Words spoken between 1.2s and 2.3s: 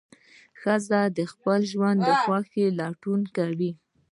خپل ژوند د